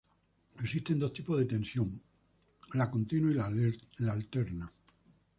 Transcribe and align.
Existen 0.57 0.97
dos 0.99 1.13
tipos 1.13 1.37
de 1.37 1.45
tensión: 1.45 2.01
la 2.73 2.89
continua 2.89 3.29
y 3.51 4.03
la 4.03 4.11
alterna. 4.13 4.67